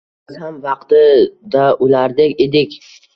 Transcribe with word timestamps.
O`zimiz 0.35 0.37
ham 0.43 0.55
vaqtidaulardek 0.63 2.41
edik 2.47 2.73